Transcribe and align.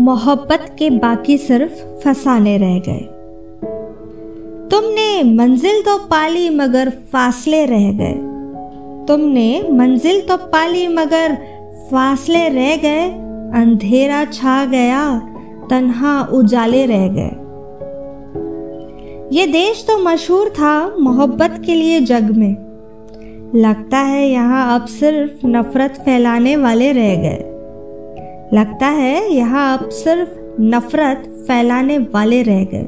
मोहब्बत 0.00 0.76
के 0.78 0.90
बाकी 0.90 1.38
सिर्फ़ 1.38 2.04
फसाने 2.04 2.58
रह 2.58 2.78
गए। 2.78 3.00
तुमने 4.70 5.22
मंजिल 5.22 5.82
तो 5.82 5.98
पाली 5.98 6.50
मगर 6.50 6.90
फासले 6.90 7.66
रह 7.66 7.92
गए। 7.92 8.14
तुमने 9.08 9.68
मंजिल 9.70 10.20
तो 10.20 10.36
पाली 10.36 10.88
मगर 10.88 11.34
फासले 11.90 12.48
रह 12.48 12.76
गए। 12.76 13.08
अंधेरा 13.60 14.24
छा 14.24 14.64
गया, 14.64 15.18
तन्हा 15.70 16.28
उजाले 16.32 16.86
रह 16.86 17.08
गए। 17.08 17.30
ये 19.36 19.46
देश 19.46 19.84
तो 19.90 19.98
मशहूर 19.98 20.48
था 20.48 20.96
मोहब्बत 21.00 21.62
के 21.66 21.74
लिए 21.74 22.00
जग 22.00 22.30
में। 22.36 22.56
लगता 23.54 23.98
है 23.98 24.28
यहाँ 24.28 24.80
अब 24.80 24.86
सिर्फ़ 24.86 25.46
नफरत 25.46 25.90
फैलाने 25.90 26.56
वाले 26.56 26.92
रह 26.92 27.14
गए। 27.16 27.53
लगता 28.52 28.86
है 28.86 29.32
यहाँ 29.32 29.78
अब 29.78 29.88
सिर्फ़ 29.90 30.62
नफरत 30.62 31.22
फैलाने 31.48 31.98
वाले 31.98 32.42
रह 32.42 32.64
गए। 32.64 32.86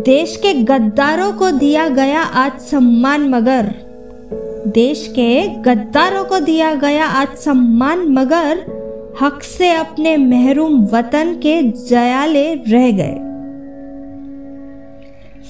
देश 0.00 0.36
के 0.36 0.52
गद्दारों 0.54 1.32
को 1.32 1.50
दिया 1.50 1.88
गया 1.88 2.20
आज 2.20 2.60
सम्मान 2.60 3.28
मगर, 3.28 3.74
देश 4.66 5.06
के 5.08 5.48
गद्दारों 5.62 6.24
को 6.24 6.38
दिया 6.40 6.74
गया 6.74 7.06
आज 7.06 7.28
सम्मान 7.28 7.98
मगर, 8.08 8.64
हक 9.20 9.42
से 9.42 9.70
अपने 9.70 10.16
महरूम 10.16 10.80
वतन 10.84 11.34
के 11.34 11.62
जयाले 11.62 12.54
रह 12.54 12.90
गए। 12.90 13.18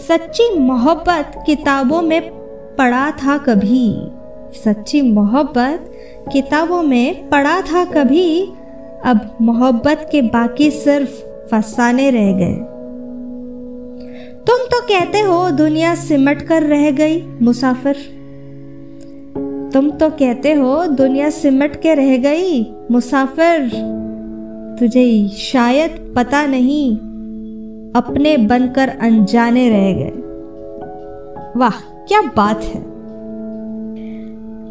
सच्ची 0.03 0.59
मोहब्बत 0.59 1.43
किताबों 1.47 2.03
में 2.03 2.31
पढ़ा 2.77 3.11
था 3.11 3.39
कभी, 3.39 3.95
सच्ची 4.55 5.03
मोहब्बत 5.03 5.93
किताबों 6.33 6.83
में 6.83 7.29
पढ़ा 7.31 7.61
था 7.61 7.85
कभी 7.85 8.53
अब 9.05 9.37
मोहब्बत 9.41 10.09
के 10.13 10.23
बाकी 10.23 10.71
सिर्फ़ 10.71 11.11
फसाने 11.51 12.11
रह 12.11 12.33
गए। 12.33 12.55
तुम 14.47 14.57
तो 14.57 14.81
कहते 14.81 15.21
हो 15.21 15.51
दुनिया 15.51 15.95
सिमट 15.95 16.43
कर 16.43 16.63
रह 16.63 16.91
गई, 16.91 17.23
मुसाफिर। 17.43 17.97
तुम 19.73 19.91
तो 19.91 20.11
कहते 20.11 20.53
हो 20.53 20.87
दुनिया 20.87 21.31
सिमट 21.31 21.77
के 21.77 21.95
रह 21.95 22.17
गई, 22.17 22.75
मुसाफिर। 22.91 23.71
तुझे 24.81 25.29
शायद 25.29 26.15
पता 26.17 26.47
नहीं, 26.47 26.97
अपने 27.93 28.37
बनकर 28.37 28.89
अनजाने 28.89 29.69
रह 29.71 29.93
गए। 29.93 30.13
वाह, 31.57 31.81
क्या 32.09 32.23
बात 32.23 32.63
है। 32.63 32.92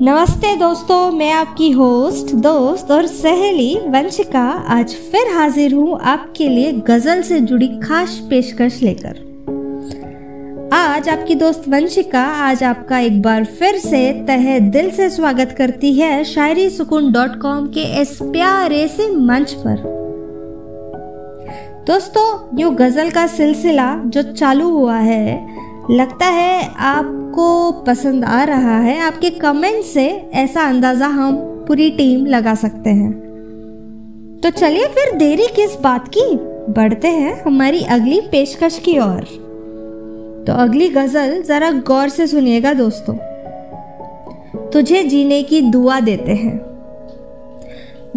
नमस्ते 0.03 0.55
दोस्तों, 0.55 1.11
मैं 1.11 1.31
आपकी 1.31 1.69
होस्ट, 1.71 2.33
दोस्त 2.35 2.91
और 2.91 3.05
सहेली 3.07 3.75
वंशिका 3.87 4.43
आज 4.75 4.93
फिर 5.11 5.27
हाजिर 5.33 5.73
हूँ 5.73 5.99
आपके 6.01 6.47
लिए 6.49 6.71
गज़ल 6.87 7.21
से 7.21 7.39
जुड़ी 7.39 7.67
खास 7.79 8.17
पेशकश 8.29 8.79
लेकर। 8.83 9.19
आज 10.73 11.09
आपकी 11.09 11.35
दोस्त 11.35 11.67
वंशिका, 11.69 12.23
आज 12.23 12.63
आपका 12.63 12.99
एक 12.99 13.21
बार 13.21 13.45
फिर 13.59 13.77
से 13.77 14.11
तहे 14.27 14.59
दिल 14.59 14.89
से 14.91 15.09
स्वागत 15.09 15.55
करती 15.57 15.93
है 15.93 16.23
शायरी 16.23 16.69
सुकून 16.69 17.11
डॉट 17.11 17.39
कॉम 17.41 17.67
के 17.67 17.83
इस 18.01 18.17
प्यारे 18.21 18.87
से 18.87 19.09
मंच 19.17 19.53
पर। 19.53 19.83
दोस्तों, 21.87 22.59
यू 22.59 22.71
गज़ल 22.71 23.09
का 23.09 23.27
सिलसिला 23.27 23.95
जो 24.05 24.23
चालू 24.23 24.71
हुआ 24.71 24.97
है, 24.97 25.47
लगता 25.91 26.25
है 26.25 26.61
आपको 27.31 27.71
पसंद 27.71 28.25
आ 28.25 28.43
रहा 28.43 28.79
है, 28.79 28.99
आपके 28.99 29.29
कमेंट 29.29 29.83
से 29.83 30.29
ऐसा 30.33 30.61
अंदाज़ा 30.61 31.07
हम 31.07 31.35
पूरी 31.67 31.89
टीम 31.89 32.25
लगा 32.25 32.55
सकते 32.55 32.89
हैं। 32.89 33.11
तो 34.43 34.49
चलिए 34.49 34.85
फिर 34.85 35.17
देरी 35.17 35.47
किस 35.47 35.81
बात 35.81 36.07
की? 36.07 36.35
बढ़ते 36.73 37.07
हैं 37.07 37.43
हमारी 37.43 37.83
अगली 37.83 38.21
पेशकश 38.21 38.81
की 38.85 38.99
ओर। 38.99 39.23
तो 40.47 40.53
अगली 40.53 40.89
गज़ल 40.89 41.41
जरा 41.41 41.71
गौर 41.71 42.09
से 42.09 42.27
सुनिएगा 42.27 42.73
दोस्तों। 42.73 43.15
तुझे 44.69 45.03
जीने 45.03 45.43
की 45.43 45.61
दुआ 45.61 45.99
देते 45.99 46.31
हैं। 46.31 46.57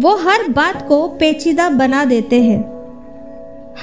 वो 0.01 0.15
हर 0.15 0.49
बात 0.49 0.87
को 0.87 1.07
पेचीदा 1.07 1.69
बना 1.69 2.05
देते 2.05 2.41
हैं। 2.41 2.61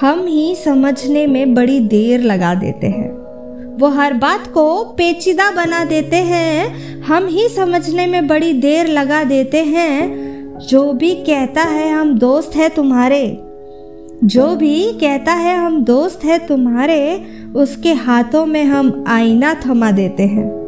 हम 0.01 0.27
ही 0.27 0.55
समझने 0.55 1.27
में 1.27 1.55
बड़ी 1.55 1.81
देर 1.81 2.21
लगा 2.21 2.55
देते 2.55 2.87
हैं। 2.87 3.22
वो 3.81 3.89
हर 3.89 4.13
बात 4.13 4.47
को 4.47 4.85
पेचीदा 4.85 5.51
बना 5.51 5.85
देते 5.85 6.17
हैं। 6.17 6.93
हम 7.03 7.27
ही 7.27 7.49
समझने 7.49 8.07
में 8.07 8.27
बड़ी 8.27 8.53
देर 8.53 8.87
लगा 8.87 9.25
देते 9.25 9.59
हैं। 9.59 10.23
जो 10.59 10.93
भी 10.93 11.15
कहता 11.15 11.63
है 11.63 11.93
हम 11.93 12.19
दोस्त 12.19 12.57
है 12.57 12.69
तुम्हारे। 12.69 13.39
जो 14.25 14.57
भी 14.57 14.93
कहता 14.93 15.33
है 15.33 15.57
हम 15.57 15.85
दोस्त 15.85 16.25
है 16.25 16.47
तुम्हारे, 16.47 17.25
उसके 17.57 17.93
हाथों 17.93 18.47
में 18.47 18.65
हम 18.65 19.05
आईना 19.09 19.57
थमा 19.67 19.91
देते 19.91 20.23
हैं। 20.23 20.63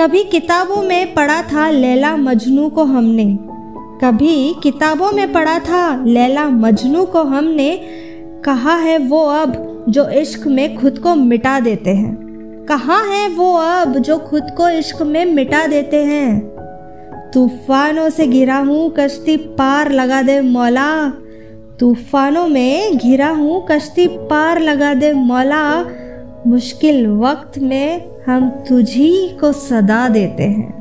कभी 0.00 0.24
किताबों 0.24 0.82
में 0.82 1.14
पढ़ा 1.14 1.42
था 1.42 1.70
लैला 1.70 2.16
मजनू 2.16 2.68
को 2.68 2.84
हमने। 2.84 3.38
कभी 4.04 4.54
किताबों 4.62 5.12
में 5.12 5.32
पढ़ा 5.32 5.58
था 5.58 6.04
लैला 6.04 6.48
मजनू 6.48 7.04
को 7.04 7.22
हमने। 7.22 7.80
कहा 8.44 8.74
है 8.76 8.98
वो 8.98 9.26
अब 9.26 9.67
जो 9.88 10.08
इश्क 10.08 10.46
में 10.46 10.76
खुद 10.76 10.98
को 10.98 11.14
मिटा 11.14 11.60
देते 11.60 11.90
हैं। 11.90 12.66
कहाँ 12.68 13.06
है 13.06 13.28
वो 13.28 13.56
अब 13.56 13.98
जो 13.98 14.18
खुद 14.18 14.42
को 14.56 14.68
इश्क 14.68 15.02
में 15.02 15.24
मिटा 15.24 15.66
देते 15.66 16.04
हैं? 16.04 16.40
तूफानों 17.34 18.10
से 18.10 18.26
घिरा 18.26 18.58
हूँ 18.58 18.94
कश्ती 18.98 19.36
पार 19.36 19.92
लगा 19.92 20.22
दे 20.22 20.40
मौला। 20.40 21.12
तूफानों 21.80 22.46
में 22.46 22.96
घिरा 22.96 23.28
हूँ 23.28 23.66
कश्ती 23.70 24.06
पार 24.08 24.60
लगा 24.60 24.94
दे 24.94 25.12
मौला। 25.12 25.84
मुश्किल 26.46 27.06
वक्त 27.06 27.58
में 27.58 28.10
हम 28.26 28.50
तुझी 28.68 29.36
को 29.40 29.52
सदा 29.52 30.08
देते 30.08 30.42
हैं। 30.42 30.78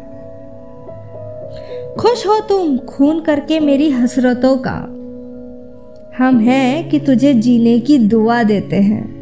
खुश 2.00 2.28
हो 2.28 2.40
तुम 2.40 2.78
खून 2.78 3.20
करके 3.20 3.60
मेरी 3.60 3.90
हसरतों 3.90 4.58
का। 4.58 4.97
हम 6.20 6.40
हैं 6.40 6.90
कि 6.90 7.00
तुझे 7.00 7.34
जीने 7.34 7.80
की 7.80 7.98
दुआ 7.98 8.44
देते 8.44 8.76
हैं। 8.76 9.18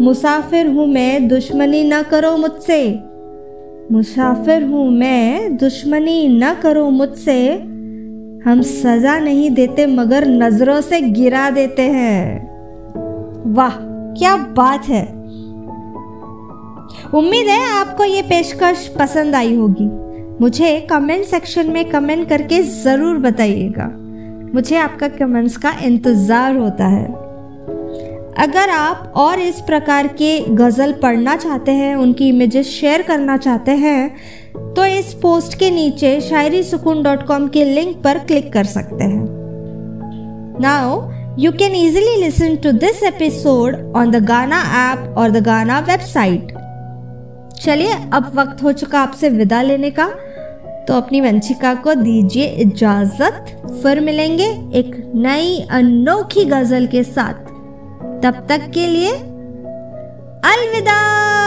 मुसाफिर 0.00 0.66
हूँ 0.66 0.86
मैं, 0.86 1.28
दुश्मनी 1.28 1.84
न 1.84 2.02
करो 2.02 2.36
मुझसे। 2.36 3.00
मुसाफिर 3.92 4.62
हूँ 4.62 4.90
मैं, 4.90 5.56
दुश्मनी 5.56 6.28
न 6.28 6.54
करो 6.54 6.90
मुझसे। 6.90 7.52
हम 8.44 8.62
सजा 8.62 9.18
नहीं 9.18 9.50
देते, 9.50 9.86
मगर 9.86 10.26
नज़रों 10.26 10.80
से 10.80 11.00
गिरा 11.00 11.50
देते 11.50 11.82
हैं। 11.82 12.40
वाह, 13.54 13.76
क्या 14.18 14.36
बात 14.36 14.84
है। 14.84 15.06
उम्मीद 17.14 17.46
है 17.46 17.80
आपको 17.80 18.04
ये 18.04 18.22
पेशकश 18.22 18.94
पसंद 18.98 19.34
आई 19.34 19.54
होगी। 19.54 19.90
मुझे 20.40 20.80
कमेंट 20.80 21.24
सेक्शन 21.24 21.70
में 21.70 21.84
कमेंट 21.84 22.28
करके 22.28 22.62
ज़रूर 22.62 23.18
बताइएगा। 23.18 24.03
मुझे 24.54 24.76
आपका 24.78 25.08
कमेंट्स 25.10 25.56
का 25.56 25.70
इंतज़ार 25.84 26.56
होता 26.56 26.86
है। 26.86 27.06
अगर 28.38 28.70
आप 28.70 29.12
और 29.16 29.40
इस 29.40 29.60
प्रकार 29.60 30.06
के 30.12 30.38
गज़ल 30.50 30.92
पढ़ना 31.02 31.36
चाहते 31.36 31.72
हैं, 31.72 31.94
उनकी 31.96 32.28
इमेजेस 32.28 32.68
शेयर 32.70 33.02
करना 33.02 33.36
चाहते 33.38 33.72
हैं 33.72 34.74
तो 34.74 34.84
इस 34.86 35.12
पोस्ट 35.14 35.58
के 35.58 35.70
नीचे 35.70 36.20
शायरी 36.20 36.62
सुकून 36.62 37.02
डॉट 37.02 37.26
कॉम 37.26 37.46
के 37.48 37.64
लिंक 37.64 37.96
पर 38.04 38.18
क्लिक 38.20 38.52
कर 38.52 38.64
सकते 38.66 39.04
हैं। 39.04 39.26
Now 40.60 41.00
you 41.38 41.52
can 41.52 41.74
easily 41.74 42.16
listen 42.16 42.56
to 42.56 42.72
this 42.74 43.02
episode 43.04 43.76
on 43.96 44.10
the 44.10 44.24
Gaana 44.24 44.60
app 44.82 45.14
और 45.18 45.30
द 45.30 45.42
गाना 45.44 45.78
वेबसाइट 45.80 46.52
चलिए, 47.56 47.92
अब 48.12 48.30
वक्त 48.34 48.62
हो 48.62 48.72
चुका 48.72 49.00
आपसे 49.00 49.28
विदा 49.30 49.62
लेने 49.62 49.90
का। 49.90 50.06
तो 50.88 50.94
अपनी 50.94 51.20
वंशिका 51.20 51.74
को 51.74 51.94
दीजिए 51.94 52.46
इजाज़त। 52.46 53.44
फिर 53.82 54.00
मिलेंगे 54.00 54.46
एक 54.78 55.12
नई 55.14 55.66
अनोखी 55.70 56.44
गज़ल 56.44 56.86
के 56.86 57.02
साथ। 57.02 57.34
तब 58.22 58.46
तक 58.48 58.70
के 58.74 58.86
लिए 58.86 59.12
अलविदा। 60.44 61.43